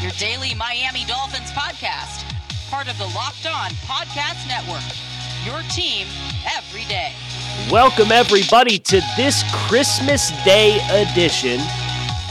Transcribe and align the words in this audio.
your 0.00 0.12
daily 0.12 0.54
Miami 0.54 1.04
Dolphins 1.04 1.50
podcast, 1.50 2.24
part 2.70 2.88
of 2.88 2.96
the 2.96 3.04
Locked 3.14 3.46
On 3.46 3.70
Podcast 3.84 4.48
Network. 4.48 4.80
Your 5.44 5.60
team 5.70 6.06
every 6.56 6.84
day. 6.84 7.12
Welcome, 7.70 8.10
everybody, 8.10 8.78
to 8.78 9.02
this 9.18 9.44
Christmas 9.52 10.30
Day 10.42 10.80
edition 10.90 11.60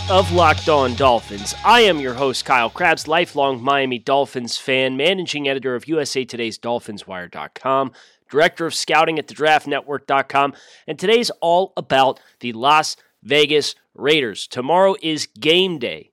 of 0.10 0.32
Locked 0.32 0.68
On 0.68 0.96
Dolphins. 0.96 1.54
I 1.64 1.82
am 1.82 2.00
your 2.00 2.16
host, 2.16 2.44
Kyle 2.44 2.72
Crabbs, 2.72 3.08
lifelong 3.08 3.62
Miami 3.62 4.00
Dolphins 4.00 4.58
fan, 4.58 4.98
managing 4.98 5.48
editor 5.48 5.76
of 5.76 5.88
USA 5.88 6.26
Today's 6.26 6.58
DolphinsWire.com, 6.58 7.92
director 8.32 8.66
of 8.66 8.74
scouting 8.74 9.20
at 9.20 9.28
thedraftnetwork.com, 9.28 10.56
and 10.88 10.98
today's 10.98 11.30
all 11.40 11.74
about 11.78 12.20
the 12.40 12.52
Las 12.54 12.96
Vegas 13.22 13.76
Raiders. 13.94 14.48
Tomorrow 14.48 14.96
is 15.04 15.28
game 15.28 15.78
day. 15.78 16.09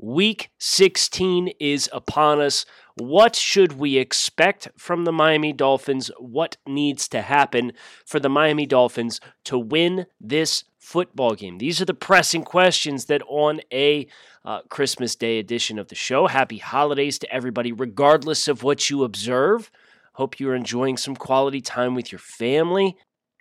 Week 0.00 0.52
16 0.58 1.48
is 1.58 1.90
upon 1.92 2.40
us. 2.40 2.64
What 2.94 3.34
should 3.34 3.72
we 3.72 3.96
expect 3.96 4.68
from 4.76 5.04
the 5.04 5.12
Miami 5.12 5.52
Dolphins? 5.52 6.08
What 6.20 6.56
needs 6.68 7.08
to 7.08 7.20
happen 7.20 7.72
for 8.06 8.20
the 8.20 8.28
Miami 8.28 8.64
Dolphins 8.64 9.20
to 9.44 9.58
win 9.58 10.06
this 10.20 10.62
football 10.78 11.34
game? 11.34 11.58
These 11.58 11.80
are 11.80 11.84
the 11.84 11.94
pressing 11.94 12.44
questions 12.44 13.06
that 13.06 13.22
on 13.28 13.60
a 13.72 14.06
uh, 14.44 14.60
Christmas 14.68 15.16
Day 15.16 15.40
edition 15.40 15.80
of 15.80 15.88
the 15.88 15.96
show. 15.96 16.28
Happy 16.28 16.58
holidays 16.58 17.18
to 17.18 17.32
everybody, 17.32 17.72
regardless 17.72 18.46
of 18.46 18.62
what 18.62 18.88
you 18.88 19.02
observe. 19.02 19.68
Hope 20.12 20.38
you're 20.38 20.54
enjoying 20.54 20.96
some 20.96 21.16
quality 21.16 21.60
time 21.60 21.96
with 21.96 22.12
your 22.12 22.20
family. 22.20 22.96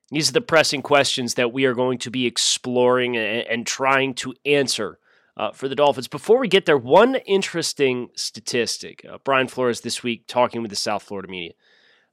These 0.09 0.29
are 0.29 0.33
the 0.33 0.41
pressing 0.41 0.81
questions 0.81 1.35
that 1.35 1.53
we 1.53 1.65
are 1.65 1.75
going 1.75 1.99
to 1.99 2.09
be 2.09 2.25
exploring 2.25 3.15
and, 3.15 3.47
and 3.47 3.67
trying 3.67 4.15
to 4.15 4.33
answer 4.43 4.97
uh, 5.37 5.51
for 5.51 5.67
the 5.67 5.75
Dolphins. 5.75 6.07
Before 6.07 6.39
we 6.39 6.47
get 6.47 6.65
there, 6.65 6.77
one 6.77 7.15
interesting 7.27 8.09
statistic. 8.15 9.05
Uh, 9.09 9.19
Brian 9.23 9.47
Flores 9.47 9.81
this 9.81 10.03
week 10.03 10.25
talking 10.27 10.61
with 10.61 10.71
the 10.71 10.75
South 10.75 11.03
Florida 11.03 11.29
media 11.29 11.53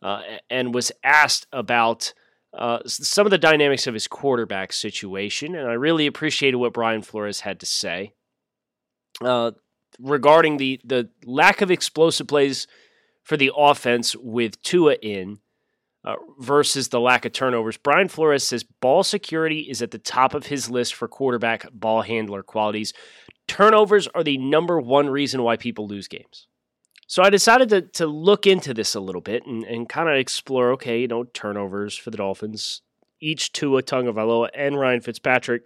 uh, 0.03 0.21
and 0.51 0.75
was 0.75 0.93
asked 1.03 1.47
about 1.53 2.13
uh, 2.53 2.81
some 2.87 3.27
of 3.27 3.31
the 3.31 3.39
dynamics 3.39 3.87
of 3.87 3.95
his 3.95 4.07
quarterback 4.07 4.73
situation. 4.73 5.55
And 5.55 5.69
I 5.69 5.73
really 5.73 6.07
appreciated 6.07 6.59
what 6.59 6.75
Brian 6.75 7.03
Flores 7.03 7.41
had 7.41 7.59
to 7.61 7.67
say 7.67 8.13
uh, 9.23 9.53
regarding 9.99 10.59
the, 10.59 10.81
the 10.85 11.09
lack 11.25 11.63
of 11.63 11.71
explosive 11.71 12.29
plays 12.29 12.67
for 13.23 13.37
the 13.39 13.51
offense 13.57 14.15
with 14.15 14.61
Tua 14.63 14.95
in 14.95 15.39
uh, 16.05 16.17
versus 16.39 16.89
the 16.89 17.01
lack 17.01 17.25
of 17.25 17.33
turnovers. 17.33 17.77
Brian 17.77 18.09
Flores 18.09 18.45
says 18.45 18.63
ball 18.63 19.03
security 19.03 19.61
is 19.61 19.81
at 19.83 19.91
the 19.91 19.99
top 19.99 20.35
of 20.35 20.47
his 20.47 20.69
list 20.71 20.95
for 20.95 21.09
quarterback 21.09 21.67
ball 21.73 22.03
handler 22.03 22.43
qualities. 22.43 22.93
Turnovers 23.49 24.09
are 24.09 24.23
the 24.23 24.39
number 24.39 24.81
one 24.81 25.09
reason 25.09 25.43
why 25.43 25.57
people 25.57 25.87
lose 25.87 26.09
games. 26.09 26.47
So 27.07 27.23
I 27.23 27.31
decided 27.31 27.69
to, 27.71 27.83
to 27.83 28.07
look 28.07 28.47
into 28.47 28.73
this 28.73 28.95
a 28.95 29.01
little 29.01 29.21
bit 29.21 29.47
and, 29.47 29.65
and 29.65 29.89
kind 29.89 30.09
of 30.09 30.17
explore 30.17 30.73
okay, 30.73 31.01
you 31.01 31.09
know, 31.09 31.25
turnovers 31.25 31.97
for 31.97 32.11
the 32.11 32.17
Dolphins. 32.17 32.83
Each 33.21 33.53
Tua 33.53 33.83
Tagovailoa 33.83 34.49
and 34.55 34.79
Ryan 34.79 35.01
Fitzpatrick 35.01 35.63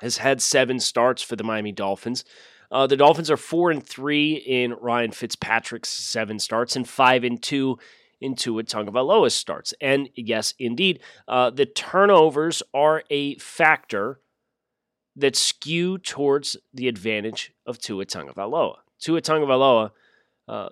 has 0.00 0.18
had 0.18 0.40
seven 0.42 0.80
starts 0.80 1.22
for 1.22 1.36
the 1.36 1.44
Miami 1.44 1.72
Dolphins. 1.72 2.24
Uh, 2.70 2.86
the 2.86 2.96
Dolphins 2.96 3.30
are 3.30 3.36
four 3.36 3.70
and 3.70 3.84
three 3.86 4.34
in 4.34 4.72
Ryan 4.80 5.12
Fitzpatrick's 5.12 5.88
seven 5.88 6.38
starts 6.38 6.74
and 6.74 6.88
five 6.88 7.22
and 7.22 7.40
two 7.40 7.78
in 8.24 8.34
Tua 8.34 8.64
Tagovailoa 8.64 9.30
starts. 9.30 9.74
And 9.82 10.08
yes, 10.16 10.54
indeed, 10.58 11.00
uh, 11.28 11.50
the 11.50 11.66
turnovers 11.66 12.62
are 12.72 13.02
a 13.10 13.36
factor 13.36 14.20
that 15.14 15.36
skew 15.36 15.98
towards 15.98 16.56
the 16.72 16.88
advantage 16.88 17.52
of 17.66 17.78
Tua 17.78 18.06
Tagovailoa. 18.06 18.76
Tua 18.98 19.20
Tagovailoa, 19.20 19.90
uh, 20.48 20.70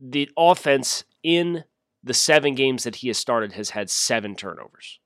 the 0.00 0.30
offense 0.38 1.04
in 1.24 1.64
the 2.04 2.14
seven 2.14 2.54
games 2.54 2.84
that 2.84 2.96
he 2.96 3.08
has 3.08 3.18
started 3.18 3.52
has 3.52 3.70
had 3.70 3.90
seven 3.90 4.36
turnovers. 4.36 5.00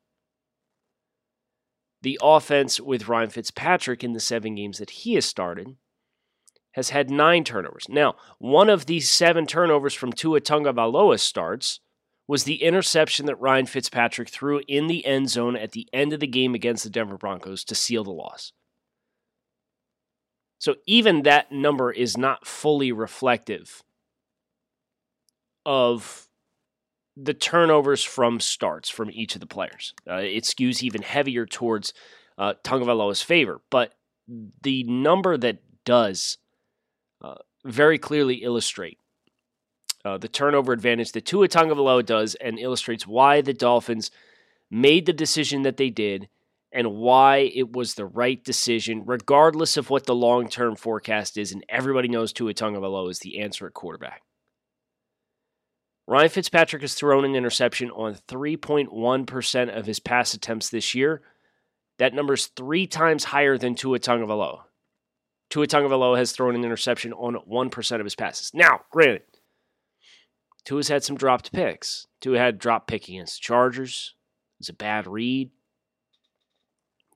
The 2.03 2.19
offense 2.23 2.79
with 2.81 3.09
Ryan 3.09 3.31
Fitzpatrick 3.31 4.05
in 4.05 4.13
the 4.13 4.21
seven 4.21 4.55
games 4.57 4.79
that 4.79 4.91
he 4.91 5.15
has 5.15 5.25
started 5.25 5.77
has 6.79 6.91
had 6.91 7.11
nine 7.11 7.43
turnovers. 7.43 7.89
Now, 7.89 8.15
one 8.39 8.71
of 8.71 8.87
these 8.87 9.11
seven 9.11 9.49
turnovers 9.49 9.95
from 9.95 10.13
Tua 10.13 10.41
Tagovailoa 10.41 11.19
starts 11.19 11.81
was 12.29 12.45
the 12.45 12.63
interception 12.63 13.27
that 13.27 13.41
Ryan 13.41 13.67
Fitzpatrick 13.67 14.29
threw 14.29 14.63
in 14.69 14.87
the 14.87 15.05
end 15.05 15.29
zone 15.29 15.57
at 15.57 15.73
the 15.73 15.89
end 15.93 16.13
of 16.13 16.21
the 16.21 16.29
game 16.29 16.55
against 16.55 16.85
the 16.85 16.91
Denver 16.91 17.19
Broncos 17.19 17.65
to 17.65 17.75
seal 17.75 18.05
the 18.05 18.13
loss. 18.13 18.53
So 20.61 20.77
even 20.87 21.23
that 21.23 21.51
number 21.51 21.91
is 21.91 22.17
not 22.17 22.47
fully 22.47 22.93
reflective 22.93 23.83
of 25.67 26.29
the 27.17 27.35
turnovers 27.35 28.05
from 28.05 28.39
starts 28.39 28.89
from 28.89 29.11
each 29.11 29.35
of 29.35 29.41
the 29.41 29.49
players. 29.49 29.95
Uh, 30.09 30.19
it 30.19 30.45
skews 30.45 30.85
even 30.85 31.03
heavier 31.03 31.45
towards 31.45 31.93
uh, 32.39 32.55
Tagovailoa's 32.63 33.21
favor, 33.21 33.61
but 33.69 33.95
the 34.63 34.85
number 34.85 35.37
that 35.37 35.59
does 35.85 36.39
very 37.65 37.99
clearly 37.99 38.37
illustrate 38.37 38.99
uh, 40.05 40.19
the 40.19 40.29
turnover 40.29 40.73
advantage 40.73 41.13
that 41.13 41.27
Tua 41.27 41.49
Tagovailoa 41.49 42.05
does 42.05 42.35
and 42.37 42.59
illustrates 42.59 43.07
why 43.07 43.41
the 43.41 43.53
Dolphins 43.53 44.11
made 44.71 45.07
the 45.07 45.13
decision 45.13 45.63
that 45.63 45.77
they 45.77 45.91
did 45.91 46.29
and 46.71 46.97
why 46.97 47.51
it 47.55 47.73
was 47.73 47.95
the 47.95 48.05
right 48.05 48.43
decision, 48.45 49.03
regardless 49.07 49.77
of 49.77 49.91
what 49.91 50.07
the 50.07 50.15
long 50.15 50.49
term 50.49 50.77
forecast 50.77 51.37
is. 51.37 51.53
And 51.53 51.65
everybody 51.69 52.09
knows 52.09 52.33
Tua 52.33 52.55
Tagovailoa 52.55 53.11
is 53.11 53.21
the 53.21 53.41
answer 53.41 53.67
at 53.67 53.75
quarterback. 53.75 54.23
Ryan 56.07 56.31
Fitzpatrick 56.31 56.83
has 56.83 56.95
thrown 56.95 57.25
an 57.25 57.35
interception 57.35 57.91
on 57.91 58.15
3.1% 58.15 59.79
of 59.79 59.87
his 59.87 60.01
pass 60.01 60.33
attempts 60.33 60.71
this 60.71 60.95
year. 60.95 61.21
That 61.99 62.15
number 62.15 62.35
is 62.35 62.47
three 62.47 62.87
times 62.87 63.25
higher 63.25 63.59
than 63.59 63.75
Tua 63.75 63.99
Tagovailoa. 63.99 64.61
Tua 65.51 65.67
Tagovailoa 65.67 66.19
has 66.19 66.33
thrown 66.33 66.55
an 66.55 66.65
interception 66.65 67.13
on 67.15 67.37
1% 67.51 68.01
of 68.01 68.05
his 68.05 68.15
passes. 68.15 68.51
Now, 68.53 68.83
granted, 68.91 69.23
Tua's 70.65 70.89
had 70.89 71.03
some 71.03 71.17
dropped 71.17 71.53
picks. 71.53 72.07
Tua 72.21 72.39
had 72.39 72.55
a 72.55 72.59
drop 72.59 72.87
pick 72.87 73.09
against 73.09 73.37
the 73.37 73.45
Chargers. 73.45 74.15
It 74.57 74.61
was 74.61 74.69
a 74.69 74.75
bad 74.75 75.07
read. 75.07 75.51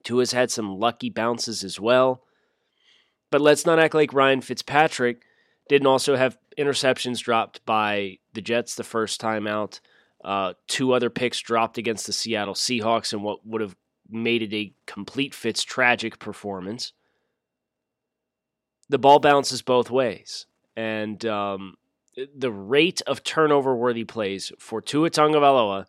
Tua's 0.03 0.31
had 0.31 0.51
some 0.51 0.79
lucky 0.79 1.09
bounces 1.09 1.63
as 1.63 1.79
well. 1.79 2.23
But 3.29 3.41
let's 3.41 3.65
not 3.65 3.79
act 3.79 3.93
like 3.93 4.13
Ryan 4.13 4.41
Fitzpatrick 4.41 5.21
didn't 5.69 5.87
also 5.87 6.15
have 6.15 6.37
interceptions 6.57 7.19
dropped 7.19 7.65
by 7.65 8.17
the 8.33 8.41
Jets 8.41 8.75
the 8.75 8.83
first 8.83 9.19
time 9.19 9.47
out. 9.47 9.79
Uh, 10.23 10.53
two 10.67 10.93
other 10.93 11.09
picks 11.09 11.39
dropped 11.39 11.77
against 11.77 12.05
the 12.05 12.13
Seattle 12.13 12.53
Seahawks 12.53 13.13
in 13.13 13.21
what 13.21 13.45
would 13.45 13.61
have 13.61 13.75
made 14.09 14.41
it 14.41 14.53
a 14.53 14.73
complete 14.85 15.33
Fitz 15.33 15.63
tragic 15.63 16.19
performance. 16.19 16.93
The 18.89 18.99
ball 18.99 19.19
bounces 19.19 19.61
both 19.61 19.89
ways. 19.89 20.45
And 20.75 21.25
um, 21.25 21.75
the 22.35 22.51
rate 22.51 23.01
of 23.07 23.23
turnover 23.23 23.75
worthy 23.75 24.03
plays 24.03 24.51
for 24.59 24.81
Tua 24.81 25.09
Tagovailoa 25.09 25.85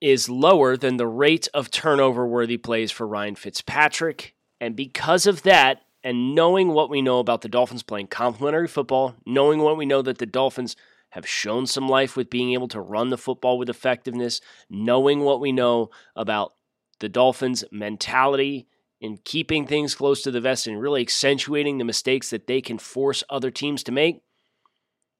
is 0.00 0.28
lower 0.28 0.76
than 0.76 0.96
the 0.96 1.06
rate 1.06 1.48
of 1.54 1.70
turnover 1.70 2.26
worthy 2.26 2.56
plays 2.56 2.90
for 2.90 3.06
Ryan 3.06 3.34
Fitzpatrick. 3.34 4.34
And 4.60 4.76
because 4.76 5.26
of 5.26 5.42
that, 5.42 5.82
and 6.04 6.34
knowing 6.34 6.68
what 6.68 6.88
we 6.88 7.02
know 7.02 7.18
about 7.18 7.40
the 7.40 7.48
Dolphins 7.48 7.82
playing 7.82 8.08
complementary 8.08 8.68
football, 8.68 9.16
knowing 9.26 9.60
what 9.60 9.76
we 9.76 9.86
know 9.86 10.02
that 10.02 10.18
the 10.18 10.26
Dolphins 10.26 10.76
have 11.10 11.26
shown 11.26 11.66
some 11.66 11.88
life 11.88 12.16
with 12.16 12.30
being 12.30 12.52
able 12.52 12.68
to 12.68 12.80
run 12.80 13.10
the 13.10 13.18
football 13.18 13.58
with 13.58 13.68
effectiveness, 13.68 14.40
knowing 14.70 15.20
what 15.20 15.40
we 15.40 15.50
know 15.50 15.90
about 16.14 16.54
the 17.00 17.08
Dolphins' 17.08 17.64
mentality 17.72 18.68
in 19.00 19.18
keeping 19.24 19.66
things 19.66 19.94
close 19.94 20.22
to 20.22 20.30
the 20.30 20.40
vest 20.40 20.66
and 20.66 20.80
really 20.80 21.02
accentuating 21.02 21.78
the 21.78 21.84
mistakes 21.84 22.30
that 22.30 22.46
they 22.46 22.60
can 22.60 22.78
force 22.78 23.22
other 23.28 23.50
teams 23.50 23.82
to 23.84 23.92
make, 23.92 24.22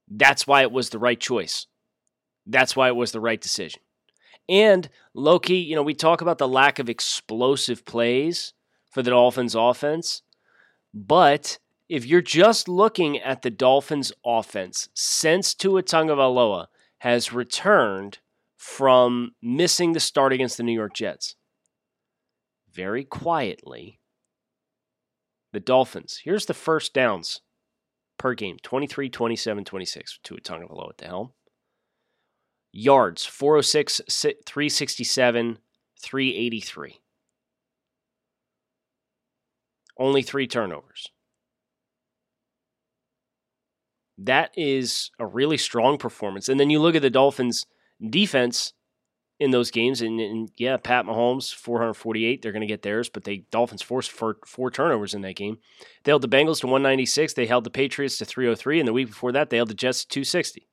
that's 0.08 0.46
why 0.46 0.62
it 0.62 0.72
was 0.72 0.90
the 0.90 0.98
right 0.98 1.20
choice. 1.20 1.66
That's 2.46 2.76
why 2.76 2.88
it 2.88 2.96
was 2.96 3.12
the 3.12 3.20
right 3.20 3.40
decision. 3.40 3.80
And 4.48 4.88
Loki, 5.12 5.56
you 5.56 5.74
know, 5.74 5.82
we 5.82 5.94
talk 5.94 6.20
about 6.20 6.38
the 6.38 6.48
lack 6.48 6.78
of 6.78 6.88
explosive 6.88 7.84
plays 7.84 8.54
for 8.90 9.02
the 9.02 9.10
Dolphins 9.10 9.54
offense, 9.54 10.22
but 10.94 11.58
if 11.88 12.06
you're 12.06 12.22
just 12.22 12.68
looking 12.68 13.18
at 13.18 13.42
the 13.42 13.50
Dolphins' 13.50 14.12
offense 14.24 14.88
since 14.94 15.54
Tua 15.54 15.82
Tagovailoa 15.82 16.66
has 16.98 17.32
returned 17.32 18.18
from 18.56 19.32
missing 19.42 19.92
the 19.92 20.00
start 20.00 20.32
against 20.32 20.56
the 20.56 20.62
New 20.62 20.72
York 20.72 20.94
Jets, 20.94 21.36
very 22.76 23.04
quietly, 23.04 23.98
the 25.52 25.60
Dolphins. 25.60 26.20
Here's 26.22 26.46
the 26.46 26.54
first 26.54 26.92
downs 26.92 27.40
per 28.18 28.34
game 28.34 28.58
23, 28.62 29.08
27, 29.08 29.64
26. 29.64 30.20
Tua 30.22 30.40
Tagovailoa 30.40 30.90
at 30.90 30.98
the 30.98 31.06
helm. 31.06 31.32
Yards 32.72 33.24
406, 33.24 34.02
367, 34.46 35.58
383. 35.98 37.00
Only 39.98 40.22
three 40.22 40.46
turnovers. 40.46 41.08
That 44.18 44.50
is 44.56 45.10
a 45.18 45.26
really 45.26 45.56
strong 45.56 45.96
performance. 45.96 46.48
And 46.50 46.60
then 46.60 46.70
you 46.70 46.80
look 46.80 46.94
at 46.94 47.02
the 47.02 47.10
Dolphins' 47.10 47.64
defense 48.10 48.74
in 49.38 49.50
those 49.50 49.70
games, 49.70 50.00
and, 50.00 50.18
and 50.18 50.50
yeah, 50.56 50.76
Pat 50.78 51.04
Mahomes, 51.04 51.54
448, 51.54 52.40
they're 52.40 52.52
going 52.52 52.62
to 52.62 52.66
get 52.66 52.82
theirs, 52.82 53.10
but 53.10 53.24
the 53.24 53.44
Dolphins 53.50 53.82
forced 53.82 54.10
four, 54.10 54.38
four 54.46 54.70
turnovers 54.70 55.12
in 55.12 55.20
that 55.22 55.36
game. 55.36 55.58
They 56.04 56.10
held 56.10 56.22
the 56.22 56.28
Bengals 56.28 56.60
to 56.60 56.66
196, 56.66 57.34
they 57.34 57.46
held 57.46 57.64
the 57.64 57.70
Patriots 57.70 58.16
to 58.18 58.24
303, 58.24 58.80
and 58.80 58.88
the 58.88 58.94
week 58.94 59.08
before 59.08 59.32
that, 59.32 59.50
they 59.50 59.58
held 59.58 59.68
the 59.68 59.74
Jets 59.74 60.04
to 60.04 60.08
260. 60.08 60.66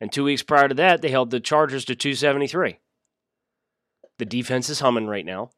And 0.00 0.12
two 0.12 0.24
weeks 0.24 0.42
prior 0.42 0.68
to 0.68 0.74
that, 0.74 1.00
they 1.00 1.10
held 1.10 1.30
the 1.30 1.40
Chargers 1.40 1.84
to 1.86 1.94
273. 1.94 2.78
The 4.18 4.24
defense 4.24 4.68
is 4.68 4.80
humming 4.80 5.06
right 5.06 5.24
now. 5.24 5.50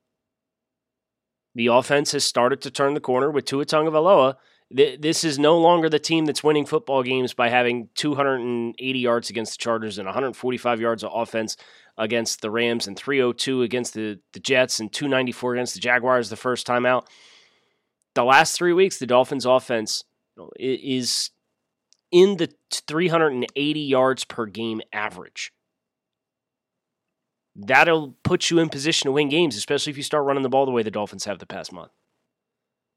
The 1.55 1.67
offense 1.67 2.13
has 2.13 2.25
started 2.25 2.61
to 2.63 2.71
turn 2.71 2.95
the 2.95 3.01
corner 3.01 3.31
with 3.31 3.45
Tua 3.45 3.67
Tagovailoa, 3.67 4.37
this 4.71 5.25
is 5.25 5.39
no 5.39 5.59
longer 5.59 5.89
the 5.89 5.99
team 5.99 6.27
that's 6.27 6.45
winning 6.45 6.65
football 6.65 7.03
games 7.03 7.35
by 7.35 7.49
having 7.49 7.89
280 7.97 8.99
yards 8.99 9.29
against 9.29 9.55
the 9.55 9.63
Chargers 9.63 9.99
and 9.99 10.07
145 10.07 10.81
yards 10.81 11.03
of 11.03 11.11
offense 11.13 11.57
against 11.99 12.41
the 12.41 12.51
Rams 12.51 12.87
and 12.87 12.97
302 12.97 13.63
against 13.63 13.95
the, 13.95 14.21
the 14.33 14.39
Jets 14.39 14.79
and 14.79 14.93
294 14.93 15.55
against 15.55 15.75
the 15.75 15.81
Jaguars 15.81 16.31
the 16.31 16.37
first 16.37 16.67
time 16.67 16.87
out. 16.87 17.09
The 18.15 18.25
last 18.25 18.57
three 18.57 18.73
weeks, 18.73 18.99
the 18.99 19.07
Dolphins' 19.07 19.45
offense 19.45 20.05
is 20.57 21.31
in 22.13 22.37
the 22.37 22.53
380 22.71 23.81
yards 23.81 24.25
per 24.25 24.47
game 24.47 24.81
average. 24.93 25.53
That'll 27.57 28.15
put 28.23 28.51
you 28.51 28.61
in 28.61 28.69
position 28.69 29.09
to 29.09 29.13
win 29.13 29.29
games, 29.29 29.57
especially 29.57 29.91
if 29.91 29.97
you 29.97 30.05
start 30.05 30.25
running 30.25 30.45
the 30.45 30.49
ball 30.49 30.65
the 30.65 30.73
way 30.73 30.85
the 30.85 30.93
Dolphins 30.93 31.25
have 31.25 31.41
the 31.41 31.47
past 31.47 31.73
month. 31.73 31.91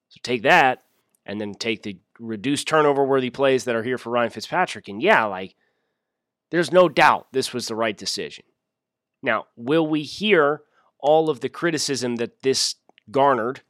So 0.10 0.20
take 0.24 0.44
that 0.44 0.84
and 1.26 1.40
then 1.40 1.54
take 1.54 1.84
the 1.84 1.98
reduced 2.20 2.68
turnover 2.68 3.04
worthy 3.04 3.30
plays 3.30 3.64
that 3.64 3.76
are 3.76 3.84
here 3.84 3.98
for 3.98 4.10
Ryan 4.10 4.30
Fitzpatrick. 4.30 4.88
And 4.88 5.02
yeah, 5.02 5.26
like, 5.26 5.56
there's 6.52 6.72
no 6.72 6.90
doubt 6.90 7.28
this 7.32 7.54
was 7.54 7.68
the 7.68 7.76
right 7.76 7.98
decision. 7.98 8.46
Now, 9.22 9.46
will 9.56 9.88
we 9.88 10.04
hear 10.04 10.62
all 11.00 11.30
of 11.30 11.40
the 11.40 11.50
criticism 11.50 12.18
that 12.18 12.42
this 12.42 12.76
garnered, 13.10 13.62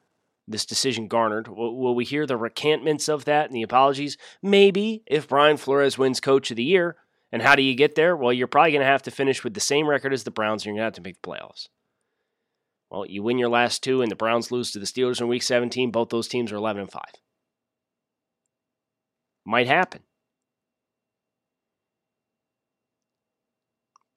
this 0.48 0.66
decision 0.66 1.08
garnered? 1.08 1.48
Will, 1.48 1.78
will 1.78 1.96
we 1.96 2.06
hear 2.06 2.26
the 2.26 2.38
recantments 2.38 3.08
of 3.08 3.26
that 3.26 3.46
and 3.46 3.56
the 3.56 3.62
apologies? 3.62 4.18
Maybe 4.42 5.04
if 5.06 5.28
Brian 5.28 5.58
Flores 5.58 5.98
wins 5.98 6.20
Coach 6.20 6.52
of 6.52 6.58
the 6.58 6.64
Year. 6.64 6.98
And 7.32 7.42
how 7.42 7.56
do 7.56 7.64
you 7.64 7.74
get 7.74 7.96
there? 7.96 8.16
Well, 8.16 8.32
you're 8.32 8.46
probably 8.46 8.74
going 8.74 8.82
to 8.82 8.86
have 8.86 9.02
to 9.04 9.12
finish 9.12 9.44
with 9.44 9.56
the 9.56 9.60
same 9.60 9.88
record 9.88 10.14
as 10.14 10.24
the 10.24 10.30
Browns, 10.30 10.62
and 10.62 10.66
you're 10.68 10.74
going 10.74 10.82
to 10.82 10.96
have 10.98 11.04
to 11.04 11.10
make 11.10 11.20
the 11.20 11.28
playoffs. 11.28 11.68
Well, 12.92 13.08
you 13.08 13.24
win 13.24 13.40
your 13.40 13.50
last 13.50 13.82
two, 13.82 14.04
and 14.04 14.12
the 14.12 14.16
Browns 14.16 14.52
lose 14.52 14.72
to 14.72 14.80
the 14.80 14.86
Steelers 14.86 15.20
in 15.20 15.28
Week 15.28 15.42
17. 15.42 15.90
Both 15.90 16.10
those 16.10 16.28
teams 16.28 16.52
are 16.52 16.58
11 16.58 16.82
and 16.82 16.92
5 16.92 17.02
might 19.46 19.68
happen. 19.68 20.02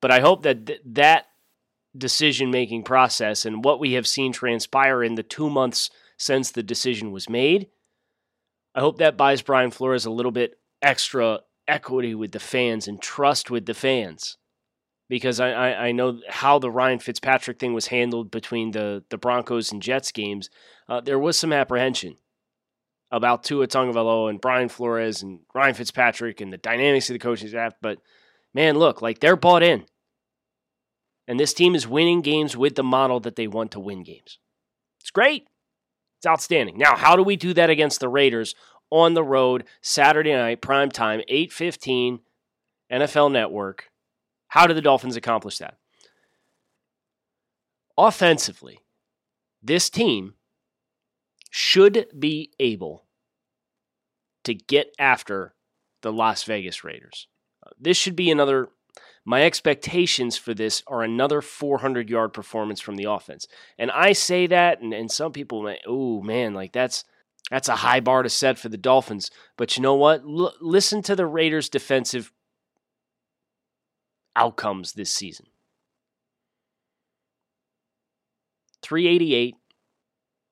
But 0.00 0.10
I 0.10 0.20
hope 0.20 0.42
that 0.42 0.66
th- 0.66 0.80
that 0.84 1.26
decision 1.96 2.50
making 2.50 2.82
process 2.82 3.44
and 3.44 3.64
what 3.64 3.80
we 3.80 3.94
have 3.94 4.06
seen 4.06 4.32
transpire 4.32 5.02
in 5.02 5.14
the 5.14 5.22
two 5.22 5.48
months 5.48 5.90
since 6.18 6.50
the 6.50 6.62
decision 6.62 7.12
was 7.12 7.28
made, 7.28 7.68
I 8.74 8.80
hope 8.80 8.98
that 8.98 9.16
buys 9.16 9.42
Brian 9.42 9.70
Flores 9.70 10.04
a 10.04 10.10
little 10.10 10.32
bit 10.32 10.58
extra 10.82 11.40
equity 11.66 12.14
with 12.14 12.32
the 12.32 12.38
fans 12.38 12.86
and 12.86 13.00
trust 13.00 13.50
with 13.50 13.66
the 13.66 13.74
fans. 13.74 14.36
Because 15.08 15.40
I, 15.40 15.50
I, 15.50 15.86
I 15.86 15.92
know 15.92 16.20
how 16.28 16.58
the 16.58 16.70
Ryan 16.70 16.98
Fitzpatrick 16.98 17.58
thing 17.58 17.74
was 17.74 17.86
handled 17.86 18.30
between 18.30 18.72
the, 18.72 19.04
the 19.08 19.16
Broncos 19.16 19.70
and 19.72 19.80
Jets 19.80 20.12
games. 20.12 20.50
Uh, 20.88 21.00
there 21.00 21.18
was 21.18 21.38
some 21.38 21.52
apprehension 21.52 22.16
about 23.10 23.44
Tua 23.44 23.66
Tagovailoa 23.66 24.30
and 24.30 24.40
Brian 24.40 24.68
Flores 24.68 25.22
and 25.22 25.40
Ryan 25.54 25.74
Fitzpatrick 25.74 26.40
and 26.40 26.52
the 26.52 26.58
dynamics 26.58 27.08
of 27.08 27.14
the 27.14 27.18
coaching 27.18 27.48
staff. 27.48 27.74
But 27.80 27.98
man, 28.52 28.78
look, 28.78 29.02
like 29.02 29.20
they're 29.20 29.36
bought 29.36 29.62
in. 29.62 29.86
And 31.28 31.40
this 31.40 31.54
team 31.54 31.74
is 31.74 31.88
winning 31.88 32.20
games 32.22 32.56
with 32.56 32.74
the 32.74 32.84
model 32.84 33.20
that 33.20 33.36
they 33.36 33.48
want 33.48 33.72
to 33.72 33.80
win 33.80 34.02
games. 34.02 34.38
It's 35.00 35.10
great. 35.10 35.46
It's 36.18 36.26
outstanding. 36.26 36.78
Now, 36.78 36.96
how 36.96 37.16
do 37.16 37.22
we 37.22 37.36
do 37.36 37.52
that 37.54 37.70
against 37.70 38.00
the 38.00 38.08
Raiders 38.08 38.54
on 38.90 39.14
the 39.14 39.24
road 39.24 39.64
Saturday 39.82 40.32
night, 40.32 40.62
prime 40.62 40.90
time, 40.90 41.22
8:15, 41.28 42.20
NFL 42.90 43.30
Network? 43.30 43.90
How 44.48 44.66
do 44.66 44.74
the 44.74 44.80
Dolphins 44.80 45.16
accomplish 45.16 45.58
that? 45.58 45.76
Offensively, 47.98 48.80
this 49.62 49.90
team 49.90 50.34
should 51.50 52.06
be 52.18 52.50
able 52.58 53.04
to 54.44 54.54
get 54.54 54.94
after 54.98 55.54
the 56.02 56.12
Las 56.12 56.44
Vegas 56.44 56.84
Raiders. 56.84 57.28
Uh, 57.64 57.70
this 57.80 57.96
should 57.96 58.16
be 58.16 58.30
another. 58.30 58.68
My 59.24 59.42
expectations 59.42 60.36
for 60.36 60.54
this 60.54 60.84
are 60.86 61.02
another 61.02 61.42
400 61.42 62.08
yard 62.08 62.32
performance 62.32 62.80
from 62.80 62.96
the 62.96 63.10
offense. 63.10 63.46
And 63.76 63.90
I 63.90 64.12
say 64.12 64.46
that, 64.46 64.80
and, 64.80 64.94
and 64.94 65.10
some 65.10 65.32
people 65.32 65.62
may, 65.62 65.80
oh 65.86 66.22
man, 66.22 66.54
like 66.54 66.72
that's 66.72 67.04
that's 67.50 67.68
a 67.68 67.76
high 67.76 68.00
bar 68.00 68.22
to 68.22 68.28
set 68.28 68.58
for 68.58 68.68
the 68.68 68.76
Dolphins. 68.76 69.30
But 69.56 69.76
you 69.76 69.82
know 69.82 69.94
what? 69.94 70.22
L- 70.22 70.54
listen 70.60 71.02
to 71.02 71.16
the 71.16 71.26
Raiders' 71.26 71.68
defensive 71.68 72.32
outcomes 74.36 74.92
this 74.92 75.10
season 75.10 75.46
388, 78.82 79.56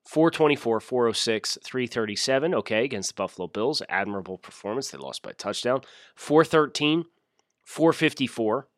424, 0.04 0.80
406, 0.80 1.58
337. 1.64 2.54
Okay, 2.54 2.84
against 2.84 3.10
the 3.10 3.14
Buffalo 3.14 3.48
Bills. 3.48 3.82
Admirable 3.88 4.38
performance. 4.38 4.90
They 4.90 4.98
lost 4.98 5.22
by 5.22 5.32
touchdown. 5.32 5.80
413, 6.14 7.04
454, 7.64 8.68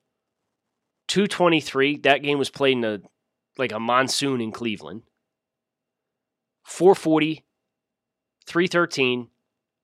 223. 1.09 1.97
That 1.99 2.23
game 2.23 2.39
was 2.39 2.51
played 2.51 2.77
in 2.77 2.85
a 2.85 3.01
like 3.59 3.73
a 3.73 3.81
monsoon 3.81 4.41
in 4.41 4.53
Cleveland. 4.53 5.03
440, 6.65 7.45
313, 8.47 9.29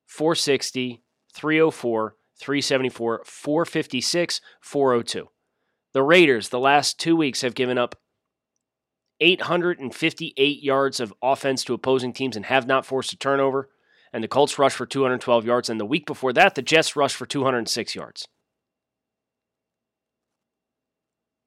460, 0.05 1.01
304, 1.33 2.15
374, 2.39 3.23
456, 3.25 4.41
402. 4.61 5.29
The 5.93 6.03
Raiders, 6.03 6.49
the 6.49 6.59
last 6.59 6.99
two 6.99 7.15
weeks, 7.15 7.41
have 7.41 7.55
given 7.55 7.77
up 7.77 7.95
858 9.19 10.63
yards 10.63 10.99
of 10.99 11.13
offense 11.21 11.63
to 11.63 11.73
opposing 11.73 12.13
teams 12.13 12.35
and 12.35 12.45
have 12.45 12.67
not 12.67 12.85
forced 12.85 13.13
a 13.13 13.17
turnover. 13.17 13.69
And 14.11 14.23
the 14.23 14.27
Colts 14.27 14.59
rushed 14.59 14.77
for 14.77 14.85
212 14.85 15.45
yards. 15.45 15.69
And 15.69 15.79
the 15.79 15.85
week 15.85 16.05
before 16.05 16.33
that, 16.33 16.55
the 16.55 16.61
Jets 16.61 16.95
rushed 16.95 17.15
for 17.15 17.25
206 17.25 17.95
yards. 17.95 18.27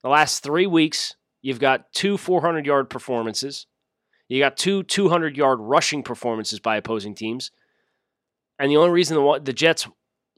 The 0.02 0.08
last 0.08 0.42
three 0.42 0.66
weeks, 0.66 1.16
you've 1.42 1.60
got 1.60 1.92
two 1.92 2.16
400 2.16 2.66
yard 2.66 2.90
performances. 2.90 3.66
You 4.28 4.40
got 4.40 4.56
two 4.56 4.82
200 4.82 5.36
yard 5.36 5.58
rushing 5.60 6.02
performances 6.02 6.60
by 6.60 6.76
opposing 6.76 7.14
teams. 7.14 7.50
And 8.58 8.70
the 8.70 8.76
only 8.76 8.90
reason 8.90 9.16
the, 9.16 9.40
the 9.42 9.52
Jets 9.52 9.86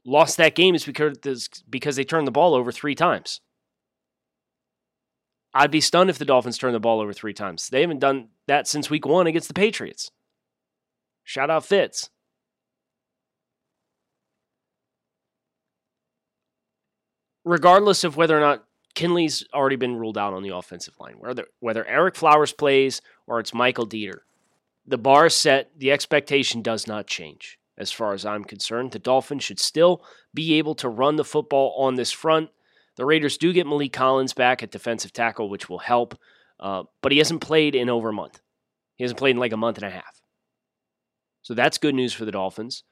lost 0.05 0.37
that 0.37 0.55
game 0.55 0.75
is 0.75 0.85
because, 0.85 1.17
because 1.69 1.95
they 1.95 2.03
turned 2.03 2.27
the 2.27 2.31
ball 2.31 2.53
over 2.53 2.71
three 2.71 2.95
times. 2.95 3.41
I'd 5.53 5.71
be 5.71 5.81
stunned 5.81 6.09
if 6.09 6.17
the 6.17 6.25
Dolphins 6.25 6.57
turn 6.57 6.73
the 6.73 6.79
ball 6.79 7.01
over 7.01 7.13
three 7.13 7.33
times. 7.33 7.69
They 7.69 7.81
haven't 7.81 7.99
done 7.99 8.29
that 8.47 8.67
since 8.67 8.89
week 8.89 9.05
one 9.05 9.27
against 9.27 9.47
the 9.47 9.53
Patriots. 9.53 10.11
Shout 11.23 11.49
out 11.49 11.65
Fitz. 11.65 12.09
Regardless 17.43 18.03
of 18.03 18.15
whether 18.15 18.37
or 18.37 18.41
not 18.41 18.65
Kindley's 18.93 19.43
already 19.53 19.75
been 19.75 19.95
ruled 19.95 20.17
out 20.17 20.33
on 20.33 20.43
the 20.43 20.55
offensive 20.55 20.93
line, 20.99 21.15
whether 21.19 21.45
whether 21.59 21.83
Ereck 21.83 22.15
Flowers 22.15 22.53
plays 22.53 23.01
or 23.25 23.39
it's 23.39 23.53
Michael 23.53 23.87
Deiter, 23.87 24.19
the 24.85 24.97
bar 24.97 25.27
is 25.27 25.35
set. 25.35 25.71
The 25.77 25.91
expectation 25.91 26.61
does 26.61 26.85
not 26.85 27.07
change. 27.07 27.57
As 27.77 27.91
far 27.91 28.13
as 28.13 28.25
I'm 28.25 28.43
concerned, 28.43 28.91
the 28.91 28.99
Dolphins 28.99 29.43
should 29.43 29.59
still 29.59 30.03
be 30.33 30.55
able 30.55 30.75
to 30.75 30.89
run 30.89 31.15
the 31.15 31.23
football 31.23 31.73
on 31.77 31.95
this 31.95 32.11
front 32.11 32.49
the 32.99 33.05
Raiders 33.05 33.37
do 33.37 33.53
get 33.53 33.65
Maliek 33.65 33.93
Collins 33.93 34.33
back 34.33 34.61
at 34.61 34.71
defensive 34.71 35.13
tackle, 35.13 35.49
which 35.49 35.69
will 35.69 35.79
help, 35.79 36.19
uh, 36.59 36.83
but 37.01 37.13
he 37.13 37.17
hasn't 37.17 37.39
played 37.39 37.73
in 37.73 37.89
over 37.89 38.09
a 38.09 38.13
month. 38.13 38.41
He 38.97 39.05
hasn't 39.05 39.17
played 39.17 39.31
in 39.31 39.37
like 39.37 39.53
a 39.53 39.57
month 39.57 39.77
and 39.77 39.85
a 39.85 39.89
half. 39.89 40.21
So 41.41 41.53
that's 41.53 41.77
good 41.77 41.95
news 41.95 42.11
for 42.11 42.25
the 42.25 42.33
Dolphins. 42.33 42.83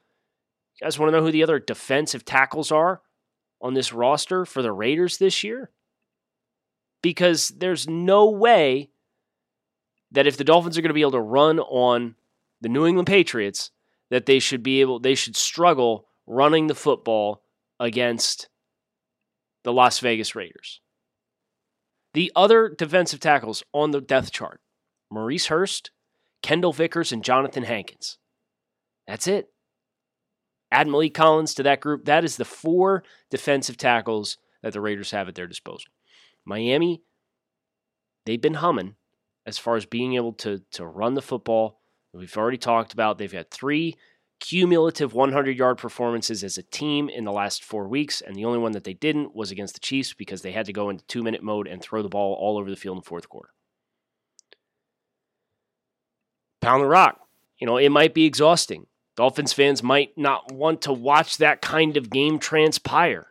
You 0.80 0.86
guys 0.86 0.98
want 0.98 1.12
to 1.12 1.18
know 1.18 1.22
who 1.22 1.30
the 1.30 1.42
other 1.42 1.58
defensive 1.58 2.24
tackles 2.24 2.72
are 2.72 3.02
on 3.60 3.74
this 3.74 3.92
roster 3.92 4.46
for 4.46 4.62
the 4.62 4.72
Raiders 4.72 5.18
this 5.18 5.44
year? 5.44 5.72
Because 7.02 7.48
there's 7.48 7.86
no 7.86 8.30
way 8.30 8.88
that 10.10 10.26
if 10.26 10.38
the 10.38 10.44
Dolphins 10.44 10.78
are 10.78 10.80
going 10.80 10.88
to 10.88 10.94
be 10.94 11.02
able 11.02 11.10
to 11.10 11.20
run 11.20 11.60
on 11.60 12.14
the 12.62 12.70
New 12.70 12.86
England 12.86 13.08
Patriots, 13.08 13.72
that 14.08 14.24
they 14.24 14.38
should 14.38 14.62
be 14.62 14.80
able 14.80 15.00
they 15.00 15.14
should 15.14 15.36
struggle 15.36 16.06
running 16.26 16.66
the 16.66 16.74
football 16.74 17.42
against 17.78 18.48
the 19.68 19.72
Las 19.74 19.98
Vegas 19.98 20.34
Raiders. 20.34 20.80
The 22.14 22.32
other 22.34 22.70
defensive 22.70 23.20
tackles 23.20 23.62
on 23.74 23.90
the 23.90 24.00
depth 24.00 24.32
chart 24.32 24.62
Maurice 25.10 25.48
Hurst, 25.48 25.90
Kendal 26.42 26.72
Vickers, 26.72 27.12
and 27.12 27.22
Johnathan 27.22 27.64
Hankins. 27.64 28.16
That's 29.06 29.26
it. 29.26 29.50
Add 30.72 30.86
Maliek 30.86 31.12
Collins 31.12 31.52
to 31.52 31.62
that 31.64 31.82
group. 31.82 32.06
That 32.06 32.24
is 32.24 32.38
the 32.38 32.46
four 32.46 33.04
defensive 33.30 33.76
tackles 33.76 34.38
that 34.62 34.72
the 34.72 34.80
Raiders 34.80 35.10
have 35.10 35.28
at 35.28 35.34
their 35.34 35.46
disposal. 35.46 35.90
Miami, 36.46 37.02
they've 38.24 38.40
been 38.40 38.54
humming 38.54 38.94
as 39.44 39.58
far 39.58 39.76
as 39.76 39.84
being 39.84 40.14
able 40.14 40.32
to, 40.32 40.62
to 40.70 40.86
run 40.86 41.12
the 41.12 41.20
football. 41.20 41.78
We've 42.14 42.38
already 42.38 42.56
talked 42.56 42.94
about 42.94 43.18
they've 43.18 43.30
had 43.30 43.50
three 43.50 43.96
cumulative 44.40 45.14
100 45.14 45.56
yard 45.56 45.78
performances 45.78 46.44
as 46.44 46.58
a 46.58 46.62
team 46.62 47.08
in 47.08 47.24
the 47.24 47.32
last 47.32 47.64
four 47.64 47.88
weeks, 47.88 48.20
and 48.20 48.36
the 48.36 48.44
only 48.44 48.58
one 48.58 48.72
that 48.72 48.84
they 48.84 48.94
didn't 48.94 49.34
was 49.34 49.50
against 49.50 49.74
the 49.74 49.80
Chiefs 49.80 50.14
because 50.14 50.42
they 50.42 50.52
had 50.52 50.66
to 50.66 50.72
go 50.72 50.90
into 50.90 51.04
two 51.06 51.22
minute 51.22 51.42
mode 51.42 51.66
and 51.66 51.82
throw 51.82 52.02
the 52.02 52.08
ball 52.08 52.34
all 52.34 52.58
over 52.58 52.70
the 52.70 52.76
field 52.76 52.96
in 52.96 53.00
the 53.00 53.08
fourth 53.08 53.28
quarter. 53.28 53.50
Pound 56.60 56.82
the 56.82 56.88
rock. 56.88 57.20
You 57.58 57.66
know, 57.66 57.76
it 57.76 57.90
might 57.90 58.14
be 58.14 58.24
exhausting. 58.24 58.86
Dolphins 59.16 59.52
fans 59.52 59.82
might 59.82 60.16
not 60.16 60.52
want 60.52 60.82
to 60.82 60.92
watch 60.92 61.38
that 61.38 61.60
kind 61.60 61.96
of 61.96 62.10
game 62.10 62.38
transpire. 62.38 63.28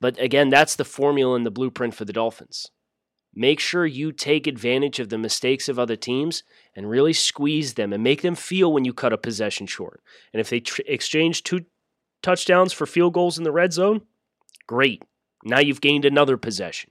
But 0.00 0.18
again, 0.18 0.50
that's 0.50 0.76
the 0.76 0.84
formula 0.84 1.36
and 1.36 1.46
the 1.46 1.50
blueprint 1.50 1.94
for 1.94 2.04
the 2.04 2.12
Dolphins. 2.12 2.70
Make 3.36 3.58
sure 3.58 3.84
you 3.84 4.12
take 4.12 4.46
advantage 4.46 5.00
of 5.00 5.08
the 5.08 5.18
mistakes 5.18 5.68
of 5.68 5.78
other 5.78 5.96
teams 5.96 6.44
and 6.76 6.88
really 6.88 7.12
squeeze 7.12 7.74
them 7.74 7.92
and 7.92 8.02
make 8.02 8.22
them 8.22 8.36
feel 8.36 8.72
when 8.72 8.84
you 8.84 8.92
cut 8.92 9.12
a 9.12 9.18
possession 9.18 9.66
short. 9.66 10.02
And 10.32 10.40
if 10.40 10.50
they 10.50 10.60
tr- 10.60 10.82
exchange 10.86 11.42
two 11.42 11.64
touchdowns 12.22 12.72
for 12.72 12.86
field 12.86 13.14
goals 13.14 13.36
in 13.36 13.44
the 13.44 13.52
red 13.52 13.72
zone, 13.72 14.02
great. 14.66 15.02
Now 15.44 15.58
you've 15.58 15.80
gained 15.80 16.04
another 16.04 16.36
possession. 16.36 16.90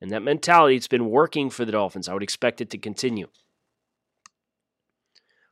And 0.00 0.10
that 0.10 0.22
mentality, 0.22 0.76
it's 0.76 0.88
been 0.88 1.10
working 1.10 1.50
for 1.50 1.64
the 1.64 1.72
Dolphins. 1.72 2.08
I 2.08 2.14
would 2.14 2.22
expect 2.22 2.60
it 2.60 2.70
to 2.70 2.78
continue. 2.78 3.28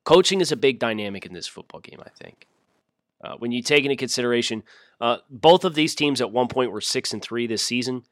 Coaching 0.04 0.40
is 0.40 0.52
a 0.52 0.56
big 0.56 0.78
dynamic 0.78 1.26
in 1.26 1.32
this 1.32 1.48
football 1.48 1.80
game, 1.80 2.00
I 2.04 2.10
think. 2.10 2.46
Uh, 3.22 3.34
when 3.38 3.52
you 3.52 3.62
take 3.62 3.84
into 3.84 3.96
consideration, 3.96 4.62
uh, 5.00 5.18
both 5.30 5.64
of 5.64 5.74
these 5.74 5.94
teams 5.94 6.20
at 6.20 6.32
one 6.32 6.48
point 6.48 6.72
were 6.72 6.80
six 6.80 7.12
and 7.12 7.22
three 7.22 7.46
this 7.46 7.62
season. 7.62 8.02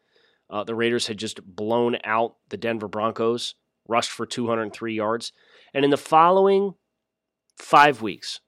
Uh, 0.51 0.65
the 0.65 0.75
Raiders 0.75 1.07
had 1.07 1.17
just 1.17 1.45
blown 1.45 1.97
out 2.05 2.35
the 2.49 2.57
Denver 2.57 2.89
Broncos, 2.89 3.55
rushed 3.89 4.11
for 4.11 4.27
203 4.27 4.95
yards, 4.95 5.33
and 5.73 5.85
in 5.85 5.91
the 5.91 5.97
following 5.97 6.75
five 7.57 8.03
weeks, 8.03 8.41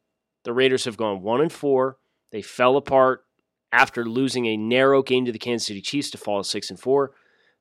the 0.45 0.53
Raiders 0.53 0.85
have 0.85 0.97
gone 0.97 1.23
one 1.23 1.41
and 1.41 1.53
four. 1.53 1.99
They 2.33 2.43
fell 2.43 2.77
apart 2.77 3.25
after 3.71 4.05
losing 4.05 4.47
a 4.47 4.57
narrow 4.57 5.03
game 5.03 5.25
to 5.27 5.33
the 5.33 5.39
Kansas 5.39 5.69
City 5.69 5.81
Chiefs 5.81 6.11
to 6.11 6.19
fall 6.19 6.43
six 6.43 6.71
and 6.71 6.81
four. 6.81 7.13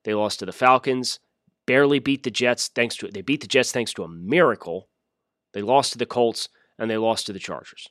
They 0.04 0.14
lost 0.14 0.40
to 0.40 0.46
the 0.46 0.52
Falcons, 0.52 1.20
barely 1.66 2.00
beat 2.00 2.24
the 2.24 2.30
Jets 2.30 2.68
thanks 2.68 2.96
to 2.96 3.08
they 3.08 3.22
beat 3.22 3.40
the 3.40 3.46
Jets 3.46 3.70
thanks 3.70 3.92
to 3.94 4.02
a 4.02 4.08
miracle 4.08 4.88
they 5.52 5.62
lost 5.62 5.92
to 5.92 5.98
the 5.98 6.06
Colts 6.06 6.48
and 6.78 6.90
they 6.90 6.96
lost 6.96 7.26
to 7.26 7.32
the 7.32 7.38
Chargers. 7.38 7.88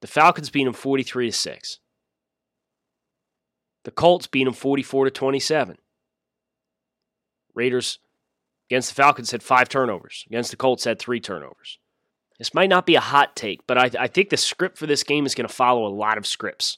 The 0.00 0.06
Falcons 0.06 0.50
beat 0.50 0.64
them 0.64 0.72
43 0.72 1.30
to 1.30 1.36
6. 1.36 1.78
The 3.88 3.92
Colts 3.92 4.26
beat 4.26 4.44
them 4.44 4.52
44 4.52 5.06
to 5.06 5.10
27. 5.10 5.78
Raiders 7.54 8.00
against 8.68 8.90
the 8.90 8.94
Falcons 8.94 9.30
had 9.30 9.42
five 9.42 9.70
turnovers. 9.70 10.26
Against 10.26 10.50
the 10.50 10.58
Colts 10.58 10.84
had 10.84 10.98
three 10.98 11.20
turnovers. 11.20 11.78
This 12.38 12.52
might 12.52 12.68
not 12.68 12.84
be 12.84 12.96
a 12.96 13.00
hot 13.00 13.34
take, 13.34 13.66
but 13.66 13.78
I, 13.78 13.90
I 13.98 14.06
think 14.06 14.28
the 14.28 14.36
script 14.36 14.76
for 14.76 14.86
this 14.86 15.04
game 15.04 15.24
is 15.24 15.34
going 15.34 15.48
to 15.48 15.54
follow 15.54 15.86
a 15.86 15.88
lot 15.88 16.18
of 16.18 16.26
scripts 16.26 16.76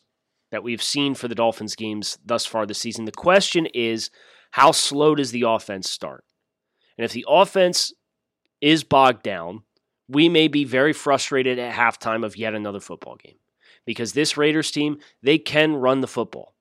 that 0.52 0.62
we've 0.62 0.81
seen 0.81 1.17
for 1.17 1.26
the 1.26 1.35
Dolphins 1.35 1.75
games 1.75 2.17
thus 2.25 2.47
far 2.47 2.64
this 2.64 2.79
season. 2.79 3.07
The 3.07 3.11
question 3.11 3.67
is, 3.75 4.12
how 4.52 4.71
slow 4.71 5.17
does 5.17 5.33
the 5.33 5.43
offense 5.43 5.90
start? 5.90 6.23
And 6.97 7.05
if 7.05 7.12
the 7.12 7.26
offense 7.29 7.93
is 8.61 8.85
bogged 8.85 9.25
down, 9.25 9.64
we 10.07 10.29
may 10.29 10.47
be 10.47 10.62
very 10.62 10.93
frustrated 10.93 11.59
at 11.59 11.75
halftime 11.75 12.25
of 12.25 12.37
yet 12.37 12.55
another 12.55 12.79
football 12.79 13.17
game 13.17 13.40
because 13.85 14.12
this 14.12 14.37
Raiders 14.37 14.71
team, 14.71 14.99
they 15.25 15.38
can 15.38 15.75
run 15.75 16.02
the 16.02 16.07
football. 16.07 16.55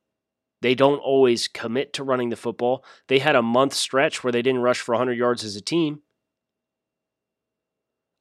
They 0.62 0.75
don't 0.75 1.00
always 1.00 1.48
commit 1.48 1.94
to 1.94 2.04
running 2.04 2.30
the 2.30 2.36
football. 2.36 2.84
They 3.08 3.20
had 3.20 3.36
a 3.36 3.42
month 3.42 3.74
stretch 3.74 4.24
where 4.24 4.32
they 4.32 4.42
didn't 4.42 4.62
rush 4.62 4.80
for 4.80 4.94
100 4.94 5.13
yards 5.13 5.44
as 5.44 5.56
a 5.56 5.62
team. 5.62 6.01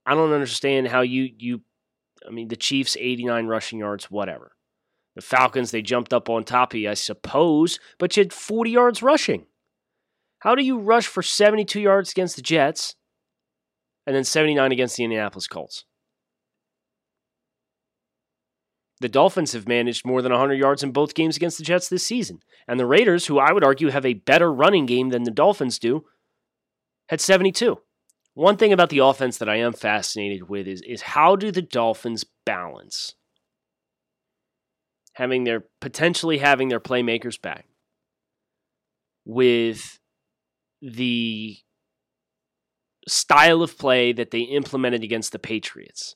I 0.06 0.14
don't 0.14 0.32
understand 0.32 0.88
how 0.88 1.02
you 1.02 1.30
you 1.36 1.60
I 2.26 2.30
mean 2.30 2.48
the 2.48 2.56
Chiefs 2.56 2.96
89 2.98 3.46
rushing 3.46 3.80
yards 3.80 4.10
whatever. 4.10 4.52
The 5.14 5.22
Falcons 5.22 5.70
they 5.70 5.82
jumped 5.82 6.14
up 6.14 6.30
on 6.30 6.44
top 6.44 6.72
of 6.72 6.80
you 6.80 6.90
I 6.90 6.94
suppose, 6.94 7.78
but 7.98 8.16
you 8.16 8.22
had 8.22 8.32
40 8.32 8.70
yards 8.70 9.02
rushing. 9.02 9.46
How 10.40 10.54
do 10.54 10.64
you 10.64 10.78
rush 10.78 11.06
for 11.06 11.22
72 11.22 11.80
yards 11.80 12.12
against 12.12 12.36
the 12.36 12.42
Jets 12.42 12.94
and 14.08 14.16
then 14.16 14.24
79 14.24 14.72
against 14.72 14.96
the 14.96 15.04
Indianapolis 15.04 15.46
Colts. 15.46 15.84
The 19.00 19.08
Dolphins 19.08 19.52
have 19.52 19.68
managed 19.68 20.04
more 20.04 20.22
than 20.22 20.32
100 20.32 20.54
yards 20.54 20.82
in 20.82 20.90
both 20.90 21.14
games 21.14 21.36
against 21.36 21.58
the 21.58 21.64
Jets 21.64 21.88
this 21.88 22.04
season. 22.04 22.40
And 22.66 22.80
the 22.80 22.86
Raiders, 22.86 23.26
who 23.26 23.38
I 23.38 23.52
would 23.52 23.64
argue 23.64 23.88
have 23.88 24.04
a 24.04 24.14
better 24.14 24.52
running 24.52 24.86
game 24.86 25.10
than 25.10 25.22
the 25.22 25.30
Dolphins 25.30 25.78
do, 25.78 26.04
had 27.08 27.20
72. 27.20 27.78
One 28.34 28.56
thing 28.56 28.72
about 28.72 28.90
the 28.90 28.98
offense 28.98 29.38
that 29.38 29.48
I 29.48 29.56
am 29.56 29.72
fascinated 29.72 30.48
with 30.48 30.66
is, 30.66 30.82
is 30.82 31.02
how 31.02 31.36
do 31.36 31.50
the 31.50 31.62
Dolphins 31.62 32.24
balance 32.44 33.14
having 35.14 35.42
their 35.42 35.64
potentially 35.80 36.38
having 36.38 36.68
their 36.68 36.78
playmakers 36.78 37.40
back 37.40 37.66
with 39.24 39.98
the 40.80 41.56
style 43.08 43.62
of 43.62 43.76
play 43.76 44.12
that 44.12 44.30
they 44.30 44.40
implemented 44.40 45.02
against 45.02 45.32
the 45.32 45.38
Patriots. 45.38 46.14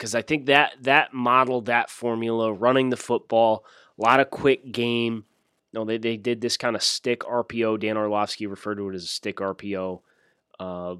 Because 0.00 0.14
I 0.14 0.22
think 0.22 0.46
that 0.46 0.72
that 0.80 1.12
model, 1.12 1.60
that 1.62 1.90
formula, 1.90 2.50
running 2.54 2.88
the 2.88 2.96
football, 2.96 3.66
a 3.98 4.02
lot 4.02 4.18
of 4.18 4.30
quick 4.30 4.72
game. 4.72 5.26
no, 5.74 5.84
they, 5.84 5.98
they 5.98 6.16
did 6.16 6.40
this 6.40 6.56
kind 6.56 6.74
of 6.74 6.82
stick 6.82 7.20
RPO. 7.20 7.78
Dan 7.80 7.98
Orlovsky 7.98 8.46
referred 8.46 8.76
to 8.76 8.88
it 8.88 8.94
as 8.94 9.04
a 9.04 9.08
stick 9.08 9.36
RPO 9.36 10.00
uh, 10.58 10.94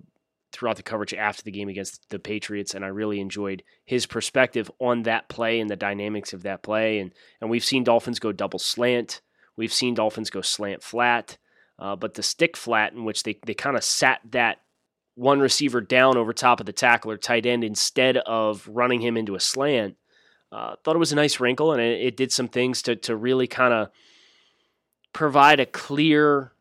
throughout 0.52 0.76
the 0.76 0.83
coverage 0.83 1.14
after 1.14 1.42
the 1.42 1.50
game 1.50 1.71
against 1.71 2.11
the 2.11 2.19
Patriots, 2.19 2.75
and 2.75 2.85
I 2.85 2.88
really 2.88 3.21
enjoyed 3.21 3.62
his 3.87 4.04
perspective 4.04 4.71
on 4.78 5.04
that 5.04 5.30
play 5.30 5.61
and 5.61 5.71
the 5.71 5.76
dynamics 5.76 6.35
of 6.35 6.42
that 6.42 6.62
play. 6.62 6.99
And 6.99 7.14
and 7.40 7.49
we've 7.49 7.64
seen 7.64 7.85
Dolphins 7.85 8.19
go 8.19 8.33
double 8.33 8.59
slant. 8.59 9.23
We've 9.57 9.73
seen 9.73 9.95
Dolphins 9.95 10.28
go 10.28 10.42
slant 10.42 10.83
flat. 10.83 11.38
Uh, 11.78 11.97
but 11.97 12.12
the 12.12 12.23
stick 12.23 12.54
flat, 12.54 12.92
in 12.92 13.07
which 13.07 13.23
they, 13.23 13.38
they 13.47 13.54
kind 13.54 13.78
of 13.78 13.83
sat 13.83 14.21
that 14.33 14.59
one 15.14 15.40
receiver 15.40 15.81
down 15.81 16.17
over 16.17 16.33
top 16.33 16.61
of 16.61 16.67
the 16.67 16.73
tackler 16.73 17.17
tight 17.17 17.47
end 17.47 17.64
instead 17.64 18.17
of 18.19 18.69
running 18.69 19.00
him 19.00 19.17
into 19.17 19.35
a 19.35 19.40
slant, 19.40 19.97
uh, 20.52 20.75
thought 20.83 20.97
it 20.97 21.00
was 21.00 21.12
a 21.12 21.17
nice 21.17 21.40
wrinkle, 21.40 21.73
and 21.73 21.81
it, 21.81 22.00
it 22.00 22.17
did 22.17 22.33
some 22.33 22.49
things 22.49 22.83
to, 22.83 22.97
to 22.97 23.14
really 23.14 23.47
kind 23.47 23.73
of 23.73 23.90
provide 25.12 25.61
a 25.61 25.67
clear 25.67 26.52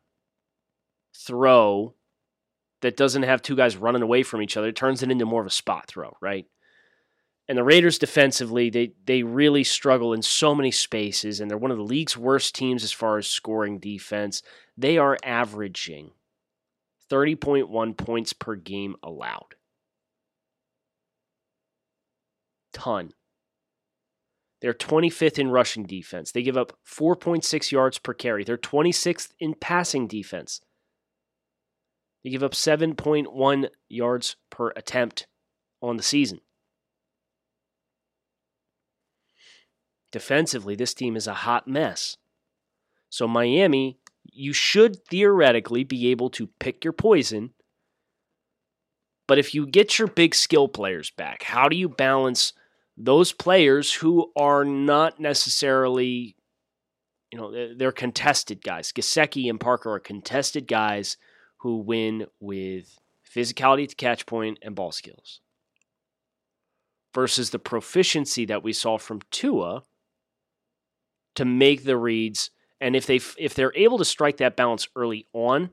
throw 1.15 1.93
that 2.81 2.97
doesn't 2.97 3.23
have 3.23 3.41
two 3.41 3.55
guys 3.55 3.75
running 3.75 4.01
away 4.01 4.23
from 4.23 4.41
each 4.41 4.55
other. 4.55 4.67
It 4.67 4.75
turns 4.75 5.03
it 5.03 5.11
into 5.11 5.25
more 5.25 5.41
of 5.41 5.47
a 5.47 5.51
spot 5.51 5.87
throw, 5.87 6.15
right? 6.21 6.45
And 7.47 7.57
the 7.57 7.63
Raiders 7.63 7.97
defensively, 7.97 8.69
they 8.69 8.93
they 9.05 9.23
really 9.23 9.63
struggle 9.63 10.13
in 10.13 10.21
so 10.21 10.53
many 10.53 10.69
spaces, 10.69 11.39
and 11.39 11.49
they're 11.49 11.57
one 11.57 11.71
of 11.71 11.77
the 11.77 11.83
league's 11.83 12.15
worst 12.15 12.53
teams 12.53 12.83
as 12.83 12.91
far 12.91 13.17
as 13.17 13.25
scoring 13.25 13.79
defense. 13.79 14.43
They 14.77 14.99
are 14.99 15.17
averaging 15.23 16.11
30.1 17.11 17.97
points 17.97 18.33
per 18.33 18.55
game 18.55 18.95
allowed. 19.03 19.55
Ton. 22.73 23.11
They're 24.61 24.73
25th 24.73 25.39
in 25.39 25.49
rushing 25.51 25.85
defense. 25.85 26.31
They 26.31 26.43
give 26.43 26.57
up 26.57 26.77
4.6 26.85 27.71
yards 27.71 27.97
per 27.97 28.13
carry. 28.13 28.43
They're 28.43 28.57
26th 28.57 29.29
in 29.39 29.53
passing 29.53 30.07
defense. 30.07 30.61
They 32.23 32.29
give 32.29 32.43
up 32.43 32.51
7.1 32.51 33.69
yards 33.87 34.35
per 34.49 34.71
attempt 34.75 35.27
on 35.81 35.97
the 35.97 36.03
season. 36.03 36.41
Defensively, 40.11 40.75
this 40.75 40.93
team 40.93 41.15
is 41.15 41.27
a 41.27 41.33
hot 41.33 41.67
mess. 41.67 42.17
So, 43.09 43.27
Miami, 43.27 43.99
you 44.39 44.53
should 44.53 45.05
theoretically 45.05 45.83
be 45.83 46.07
able 46.09 46.29
to 46.29 46.47
pick 46.59 46.83
your 46.83 46.93
poison 46.93 47.51
But 49.27 49.37
if 49.37 49.53
you 49.53 49.67
get 49.67 49.99
your 49.99 50.07
big 50.07 50.33
skill 50.33 50.67
players 50.67 51.11
back, 51.11 51.43
how 51.43 51.69
do 51.69 51.75
you 51.75 51.87
balance 51.87 52.53
those 52.97 53.31
players 53.31 53.93
who 53.93 54.31
are 54.35 54.65
not 54.65 55.19
necessarily, 55.19 56.35
you 57.31 57.37
know, 57.37 57.75
they're 57.75 57.91
contested 57.91 58.63
guys? 58.63 58.91
Gesicki 58.91 59.49
and 59.49 59.59
Parker 59.59 59.93
are 59.93 59.99
contested 59.99 60.67
guys 60.67 61.15
who 61.57 61.77
win 61.77 62.25
with 62.39 62.99
physicality 63.23 63.87
the 63.87 63.95
catch 63.95 64.25
point 64.25 64.57
and 64.63 64.75
ball 64.75 64.91
skills 64.91 65.41
versus 67.13 67.51
the 67.51 67.59
proficiency 67.59 68.45
that 68.45 68.63
we 68.63 68.73
saw 68.73 68.97
from 68.97 69.21
Tua 69.29 69.83
to 71.35 71.45
make 71.45 71.83
the 71.83 71.97
reads 71.97 72.49
and 72.81 72.95
if 72.95 73.05
they 73.05 73.19
if 73.37 73.53
they're 73.53 73.75
able 73.75 73.97
to 73.97 74.05
strike 74.05 74.37
that 74.37 74.55
balance 74.55 74.87
early 74.95 75.27
on 75.33 75.71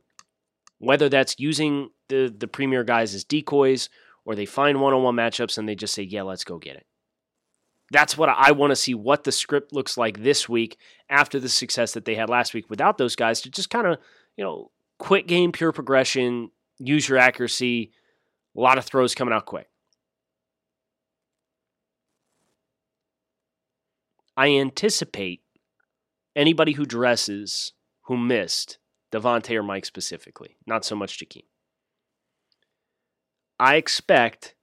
whether 0.78 1.08
that's 1.08 1.36
using 1.38 1.90
the 2.08 2.32
the 2.36 2.48
premier 2.48 2.84
guys 2.84 3.14
as 3.14 3.24
decoys 3.24 3.88
or 4.24 4.34
they 4.34 4.46
find 4.46 4.80
one-on-one 4.80 5.14
matchups 5.14 5.56
and 5.58 5.68
they 5.68 5.74
just 5.74 5.94
say 5.94 6.02
yeah 6.02 6.22
let's 6.22 6.44
go 6.44 6.58
get 6.58 6.76
it. 6.76 6.86
That's 7.92 8.18
what 8.18 8.28
I 8.28 8.50
want 8.50 8.72
to 8.72 8.76
see 8.76 8.94
what 8.94 9.22
the 9.22 9.30
script 9.30 9.72
looks 9.72 9.96
like 9.96 10.22
this 10.22 10.48
week 10.48 10.76
after 11.08 11.38
the 11.38 11.48
success 11.48 11.92
that 11.92 12.04
they 12.04 12.16
had 12.16 12.28
last 12.28 12.52
week 12.52 12.68
without 12.68 12.98
those 12.98 13.14
guys 13.14 13.40
to 13.42 13.50
just 13.50 13.70
kind 13.70 13.86
of 13.86 13.98
you 14.36 14.44
know 14.44 14.70
quick 14.98 15.26
game 15.26 15.52
pure 15.52 15.72
progression 15.72 16.50
use 16.78 17.08
your 17.08 17.18
accuracy 17.18 17.92
a 18.56 18.60
lot 18.60 18.78
of 18.78 18.84
throws 18.84 19.14
coming 19.14 19.34
out 19.34 19.46
quick. 19.46 19.68
I 24.36 24.48
anticipate 24.56 25.40
anybody 26.36 26.72
who 26.72 26.84
dresses 26.84 27.72
who 28.02 28.16
missed 28.16 28.78
DeVante 29.12 29.56
or 29.56 29.62
Mike 29.62 29.84
specifically, 29.84 30.56
not 30.66 30.84
so 30.84 30.94
much 30.94 31.18
Jakeem. 31.18 31.42
I 33.58 33.76
expect 33.76 34.54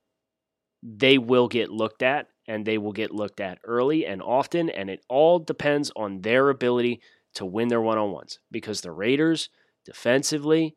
they 0.83 1.17
will 1.17 1.47
get 1.47 1.69
looked 1.69 2.03
at 2.03 2.27
and 2.47 2.65
they 2.65 2.77
will 2.77 2.91
get 2.91 3.11
looked 3.11 3.39
at 3.39 3.57
early 3.63 4.05
and 4.05 4.21
often, 4.21 4.69
and 4.69 4.89
it 4.89 5.03
all 5.09 5.39
depends 5.39 5.91
on 5.95 6.21
their 6.21 6.49
ability 6.49 7.01
to 7.35 7.45
win 7.45 7.69
their 7.69 7.81
one 7.81 7.97
on 7.97 8.11
ones 8.11 8.39
because 8.51 8.81
the 8.81 8.91
Raiders 8.91 9.49
defensively, 9.85 10.75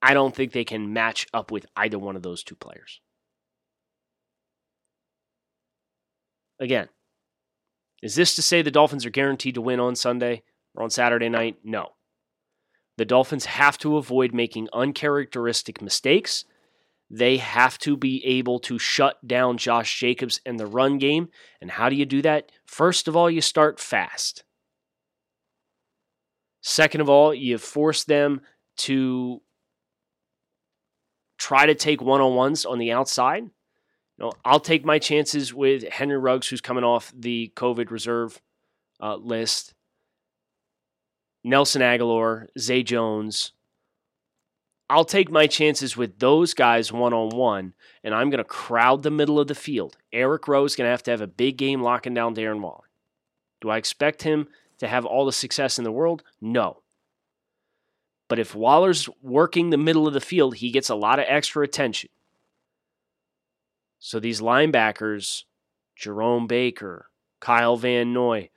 I 0.00 0.14
don't 0.14 0.34
think 0.34 0.52
they 0.52 0.64
can 0.64 0.92
match 0.92 1.26
up 1.34 1.50
with 1.50 1.66
either 1.76 1.98
one 1.98 2.16
of 2.16 2.22
those 2.22 2.42
two 2.42 2.54
players. 2.54 3.00
Again, 6.58 6.88
is 8.06 8.14
this 8.14 8.36
to 8.36 8.42
say 8.42 8.62
the 8.62 8.70
Dolphins 8.70 9.04
are 9.04 9.10
guaranteed 9.10 9.56
to 9.56 9.60
win 9.60 9.80
on 9.80 9.96
Sunday 9.96 10.44
or 10.76 10.84
on 10.84 10.90
Saturday 10.90 11.28
night? 11.28 11.56
No. 11.64 11.88
The 12.98 13.04
Dolphins 13.04 13.46
have 13.46 13.78
to 13.78 13.96
avoid 13.96 14.32
making 14.32 14.68
uncharacteristic 14.72 15.82
mistakes. 15.82 16.44
They 17.10 17.38
have 17.38 17.78
to 17.78 17.96
be 17.96 18.24
able 18.24 18.60
to 18.60 18.78
shut 18.78 19.26
down 19.26 19.58
Josh 19.58 19.98
Jacobs 19.98 20.40
in 20.46 20.56
the 20.56 20.68
run 20.68 20.98
game. 20.98 21.30
And 21.60 21.68
how 21.68 21.88
do 21.88 21.96
you 21.96 22.06
do 22.06 22.22
that? 22.22 22.52
First 22.64 23.08
of 23.08 23.16
all, 23.16 23.28
you 23.28 23.40
start 23.40 23.80
fast. 23.80 24.44
Second 26.60 27.00
of 27.00 27.08
all, 27.08 27.34
you 27.34 27.58
force 27.58 28.04
them 28.04 28.40
to 28.76 29.42
try 31.38 31.66
to 31.66 31.74
take 31.74 32.00
one 32.00 32.20
on 32.20 32.36
ones 32.36 32.64
on 32.64 32.78
the 32.78 32.92
outside 32.92 33.50
know, 34.18 34.32
I'll 34.44 34.60
take 34.60 34.84
my 34.84 34.98
chances 34.98 35.52
with 35.52 35.84
Henry 35.88 36.18
Ruggs, 36.18 36.48
who's 36.48 36.60
coming 36.60 36.84
off 36.84 37.12
the 37.16 37.52
COVID 37.54 37.90
reserve 37.90 38.40
uh, 39.00 39.16
list. 39.16 39.74
Nelson 41.44 41.82
Agholor, 41.82 42.46
Zay 42.58 42.82
Jones. 42.82 43.52
I'll 44.88 45.04
take 45.04 45.30
my 45.30 45.46
chances 45.46 45.96
with 45.96 46.18
those 46.18 46.54
guys 46.54 46.92
one 46.92 47.12
on 47.12 47.30
one, 47.30 47.74
and 48.04 48.14
I'm 48.14 48.30
going 48.30 48.38
to 48.38 48.44
crowd 48.44 49.02
the 49.02 49.10
middle 49.10 49.40
of 49.40 49.48
the 49.48 49.54
field. 49.54 49.96
Eric 50.12 50.46
Rowe 50.48 50.64
is 50.64 50.76
going 50.76 50.86
to 50.86 50.92
have 50.92 51.02
to 51.04 51.10
have 51.10 51.20
a 51.20 51.26
big 51.26 51.56
game 51.56 51.82
locking 51.82 52.14
down 52.14 52.34
Darren 52.36 52.60
Waller. 52.60 52.88
Do 53.60 53.70
I 53.70 53.78
expect 53.78 54.22
him 54.22 54.48
to 54.78 54.86
have 54.86 55.04
all 55.04 55.24
the 55.24 55.32
success 55.32 55.78
in 55.78 55.84
the 55.84 55.92
world? 55.92 56.22
No. 56.40 56.82
But 58.28 58.38
if 58.38 58.54
Waller's 58.54 59.08
working 59.22 59.70
the 59.70 59.76
middle 59.76 60.06
of 60.06 60.14
the 60.14 60.20
field, 60.20 60.56
he 60.56 60.70
gets 60.70 60.88
a 60.88 60.94
lot 60.94 61.18
of 61.18 61.26
extra 61.28 61.64
attention. 61.64 62.10
So 64.06 64.20
these 64.20 64.40
linebackers, 64.40 65.42
Jerome 65.96 66.46
Baker, 66.46 67.10
Kyle 67.40 67.76
Van 67.76 68.12
Noy, 68.12 68.50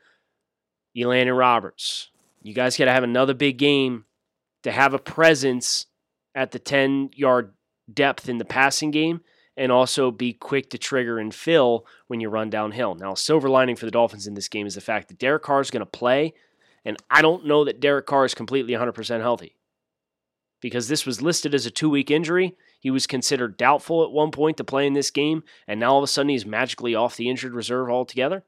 Elandon 0.96 1.36
Roberts, 1.36 2.12
you 2.44 2.54
guys 2.54 2.78
got 2.78 2.86
to 2.86 2.92
have 2.92 3.04
another 3.04 3.34
big 3.34 3.58
game 3.58 4.06
to 4.62 4.72
have 4.72 4.94
a 4.94 5.00
presence 5.00 5.88
at 6.36 6.52
the 6.52 6.60
10 6.60 7.10
yard 7.16 7.56
depth 7.92 8.30
in 8.30 8.38
the 8.38 8.46
passing 8.46 8.92
game 8.92 9.22
and 9.58 9.72
also 9.72 10.12
be 10.12 10.34
quick 10.34 10.70
to 10.70 10.78
trigger 10.78 11.18
and 11.18 11.34
fill 11.34 11.84
when 12.06 12.22
you 12.22 12.30
run 12.30 12.52
downhill. 12.52 12.94
Now, 12.94 13.16
silver 13.16 13.50
lining 13.50 13.76
for 13.76 13.86
the 13.86 13.92
Dolphins 13.92 14.28
in 14.28 14.36
this 14.36 14.50
game 14.50 14.68
is 14.68 14.76
the 14.76 14.82
fact 14.82 15.08
that 15.08 15.18
Derek 15.18 15.42
Carr 15.42 15.62
is 15.62 15.72
going 15.72 15.80
to 15.80 15.88
play, 15.88 16.36
and 16.86 16.96
I 17.10 17.24
don't 17.24 17.48
know 17.48 17.66
that 17.66 17.80
Derek 17.80 18.06
Carr 18.06 18.26
is 18.26 18.36
completely 18.36 18.74
100% 18.74 19.22
healthy 19.22 19.56
because 20.62 20.90
this 20.90 21.08
was 21.08 21.24
listed 21.24 21.56
as 21.56 21.66
a 21.66 21.72
two 21.72 21.90
week 21.90 22.12
injury. 22.12 22.56
He 22.80 22.92
was 22.92 23.08
considered 23.08 23.58
doubtful 23.58 24.04
at 24.04 24.12
one 24.12 24.32
point 24.32 24.58
to 24.58 24.63
play 24.63 24.88
in 24.88 24.94
this 24.94 25.12
game, 25.12 25.44
and 25.68 25.80
now 25.80 25.92
all 25.92 25.98
of 25.98 26.04
a 26.04 26.08
sudden 26.08 26.30
he's 26.30 26.46
magically 26.46 26.96
off 26.96 27.18
the 27.18 27.30
injured 27.30 27.54
reserve 27.54 27.89
altogether. 27.89 28.44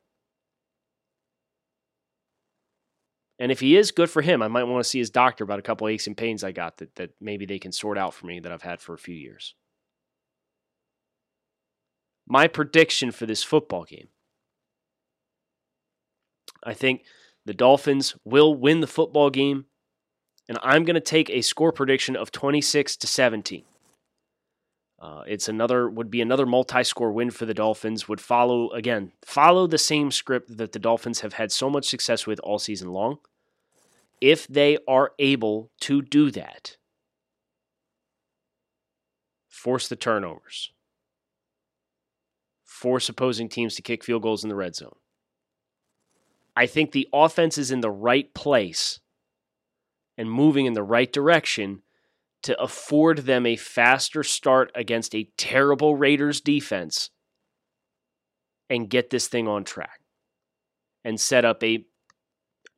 And 3.37 3.51
if 3.51 3.59
he 3.59 3.75
is, 3.75 3.91
good 3.91 4.09
for 4.09 4.21
him. 4.21 4.41
I 4.41 4.47
might 4.47 4.65
want 4.65 4.83
to 4.83 4.89
see 4.89 4.99
his 4.99 5.09
doctor 5.09 5.43
about 5.43 5.59
a 5.59 5.63
couple 5.63 5.87
aches 5.87 6.05
and 6.05 6.15
pains 6.15 6.43
I 6.43 6.51
got 6.51 6.77
that, 6.77 6.95
that 6.95 7.11
maybe 7.19 7.45
they 7.45 7.59
can 7.59 7.71
sort 7.71 7.97
out 7.97 8.13
for 8.13 8.27
me 8.27 8.39
that 8.39 8.51
I've 8.51 8.61
had 8.61 8.79
for 8.79 8.93
a 8.93 8.99
few 8.99 9.15
years. 9.15 9.55
My 12.27 12.47
prediction 12.47 13.11
for 13.11 13.25
this 13.25 13.43
football 13.43 13.83
game 13.83 14.09
I 16.63 16.73
think 16.73 17.03
the 17.45 17.53
Dolphins 17.53 18.15
will 18.23 18.53
win 18.53 18.81
the 18.81 18.87
football 18.87 19.29
game, 19.29 19.65
and 20.47 20.57
I'm 20.61 20.83
going 20.83 20.95
to 20.95 21.01
take 21.01 21.29
a 21.29 21.41
score 21.41 21.71
prediction 21.71 22.15
of 22.15 22.31
26 22.31 22.97
to 22.97 23.07
17. 23.07 23.63
Uh, 25.01 25.23
it's 25.25 25.49
another 25.49 25.89
would 25.89 26.11
be 26.11 26.21
another 26.21 26.45
multi-score 26.45 27.11
win 27.11 27.31
for 27.31 27.47
the 27.47 27.55
Dolphins. 27.55 28.07
Would 28.07 28.21
follow 28.21 28.69
again 28.69 29.11
follow 29.25 29.65
the 29.65 29.79
same 29.79 30.11
script 30.11 30.55
that 30.57 30.73
the 30.73 30.79
Dolphins 30.79 31.21
have 31.21 31.33
had 31.33 31.51
so 31.51 31.71
much 31.71 31.89
success 31.89 32.27
with 32.27 32.39
all 32.41 32.59
season 32.59 32.89
long. 32.89 33.17
If 34.21 34.47
they 34.47 34.77
are 34.87 35.13
able 35.17 35.71
to 35.81 36.03
do 36.03 36.29
that, 36.29 36.77
force 39.49 39.87
the 39.87 39.95
turnovers, 39.95 40.71
force 42.63 43.09
opposing 43.09 43.49
teams 43.49 43.73
to 43.75 43.81
kick 43.81 44.03
field 44.03 44.21
goals 44.21 44.43
in 44.43 44.49
the 44.49 44.55
red 44.55 44.75
zone. 44.75 44.95
I 46.55 46.67
think 46.67 46.91
the 46.91 47.07
offense 47.11 47.57
is 47.57 47.71
in 47.71 47.81
the 47.81 47.89
right 47.89 48.31
place 48.35 48.99
and 50.15 50.29
moving 50.29 50.67
in 50.67 50.73
the 50.73 50.83
right 50.83 51.11
direction 51.11 51.81
to 52.43 52.59
afford 52.61 53.19
them 53.19 53.45
a 53.45 53.55
faster 53.55 54.23
start 54.23 54.71
against 54.75 55.13
a 55.15 55.29
terrible 55.37 55.95
Raiders 55.95 56.41
defense 56.41 57.09
and 58.69 58.89
get 58.89 59.09
this 59.09 59.27
thing 59.27 59.47
on 59.47 59.63
track 59.63 60.01
and 61.03 61.19
set 61.19 61.45
up 61.45 61.63
a 61.63 61.85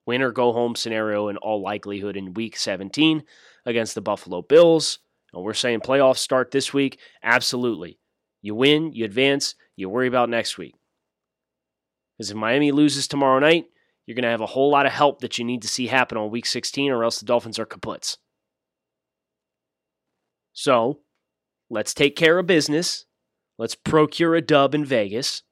win 0.06 0.22
or 0.22 0.32
go 0.32 0.52
home 0.52 0.76
scenario 0.76 1.30
in 1.30 1.38
all 1.38 1.62
likelihood 1.62 2.18
in 2.18 2.34
week 2.34 2.58
17 2.58 3.24
against 3.66 3.96
the 3.96 4.02
Buffalo 4.02 4.42
Bills. 4.42 5.00
And 5.34 5.44
we're 5.44 5.54
saying 5.54 5.80
playoffs 5.80 6.18
start 6.18 6.52
this 6.52 6.74
week. 6.74 7.00
Absolutely. 7.24 8.00
You 8.42 8.56
win, 8.56 8.92
you 8.94 9.06
advance, 9.06 9.56
you 9.76 9.90
worry 9.90 10.08
about 10.08 10.30
next 10.30 10.58
week. 10.58 10.76
Because 12.18 12.32
if 12.32 12.38
Miami 12.38 12.72
loses 12.72 13.08
tomorrow 13.08 13.40
night, 13.40 13.66
you're 14.06 14.16
going 14.16 14.24
to 14.24 14.30
have 14.30 14.42
a 14.42 14.46
whole 14.46 14.70
lot 14.70 14.86
of 14.86 14.92
help 14.92 15.22
that 15.22 15.38
you 15.38 15.46
need 15.46 15.62
to 15.62 15.68
see 15.68 15.88
happen 15.88 16.18
on 16.18 16.30
week 16.30 16.46
16, 16.46 16.92
or 16.92 17.04
else 17.04 17.20
the 17.20 17.26
Dolphins 17.26 17.58
are 17.58 17.66
kaputs. 17.66 18.18
So 20.54 21.00
let's 21.70 21.94
take 21.94 22.16
care 22.16 22.40
of 22.40 22.48
business. 22.48 23.06
Let's 23.58 23.76
procure 23.76 24.36
a 24.36 24.42
dub 24.42 24.74
in 24.74 24.86
Vegas. 24.86 25.44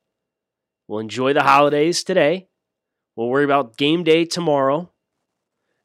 We'll 0.87 0.99
enjoy 0.99 1.33
the 1.33 1.43
holidays 1.43 2.03
today. 2.03 2.47
We'll 3.15 3.29
worry 3.29 3.43
about 3.43 3.77
game 3.77 4.03
day 4.03 4.25
tomorrow. 4.25 4.91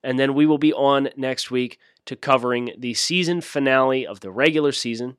And 0.03 0.19
then 0.19 0.35
we 0.35 0.47
will 0.47 0.59
be 0.59 0.73
on 0.73 1.09
next 1.17 1.51
week 1.51 1.79
to 2.07 2.15
covering 2.15 2.73
the 2.79 2.95
season 2.95 3.41
finale 3.41 4.07
of 4.07 4.21
the 4.21 4.31
regular 4.31 4.73
season. 4.73 5.17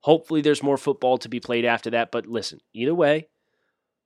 Hopefully, 0.00 0.40
there's 0.40 0.62
more 0.62 0.76
football 0.76 1.18
to 1.18 1.28
be 1.28 1.40
played 1.40 1.64
after 1.64 1.90
that. 1.90 2.10
But 2.10 2.26
listen, 2.26 2.58
either 2.72 2.94
way, 2.94 3.28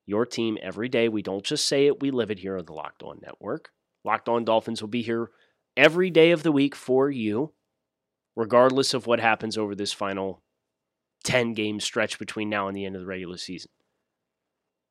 your 0.07 0.27
team 0.27 0.59
every 0.61 0.89
day. 0.89 1.09
We 1.09 1.23
don't 1.23 1.45
just 1.45 1.67
say 1.67 1.87
it, 1.87 2.01
we 2.01 2.11
live 2.11 2.31
it 2.31 2.39
here 2.39 2.59
on 2.59 2.65
the 2.65 2.73
Locked 2.73 3.03
On 3.03 3.19
Network. 3.23 3.71
Locked 4.05 4.29
On 4.29 4.45
Dolphins 4.45 4.81
will 4.81 4.89
be 4.89 5.03
here 5.03 5.31
every 5.77 6.11
day 6.11 6.31
of 6.31 6.43
the 6.43 6.53
week 6.53 6.75
for 6.75 7.11
you 7.11 7.53
regardless 8.39 8.95
of 8.95 9.09
what 9.09 9.19
happens 9.19 9.59
over 9.59 9.75
this 9.75 9.93
final 9.93 10.41
10 11.25 11.55
game 11.55 11.81
stretch 11.81 12.21
between 12.21 12.49
now 12.49 12.69
and 12.69 12.77
the 12.77 12.85
end 12.85 12.95
of 12.95 13.01
the 13.01 13.07
regular 13.07 13.37
season. 13.37 13.73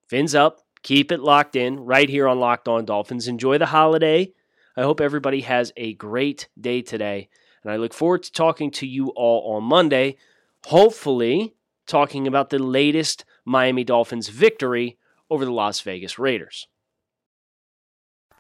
Fins 0.10 0.36
up. 0.36 0.60
Keep 0.84 1.14
it 1.14 1.22
locked 1.22 1.56
in 1.56 1.80
right 1.80 2.10
here 2.10 2.28
on 2.28 2.42
Locked 2.42 2.68
On 2.68 2.84
Dolphins. 2.84 3.26
Enjoy 3.26 3.58
the 3.58 3.68
holiday. 3.68 4.34
I 4.76 4.82
hope 4.82 5.00
everybody 5.00 5.42
has 5.42 5.72
a 5.78 5.94
great 5.94 6.50
day 6.60 6.82
today. 6.82 7.30
And 7.64 7.72
I 7.72 7.78
look 7.78 7.94
forward 7.94 8.24
to 8.24 8.32
talking 8.34 8.70
to 8.72 8.86
you 8.86 9.10
all 9.16 9.56
on 9.56 9.64
Monday. 9.64 10.18
hopefully 10.66 11.56
talking 11.86 12.28
about 12.28 12.50
the 12.50 12.60
latest 12.60 13.24
Miami 13.46 13.86
Dolphins 13.86 14.28
victory 14.28 14.98
over 15.30 15.46
the 15.46 15.52
Las 15.52 15.80
Vegas 15.80 16.20
Raiders. 16.20 16.68